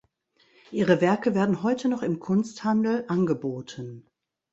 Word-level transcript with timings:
Ihre 0.71 0.99
Werke 0.99 1.35
werden 1.35 1.61
heute 1.61 1.87
noch 1.87 2.01
im 2.01 2.17
Kunsthandel 2.17 3.05
angeboten. 3.07 4.09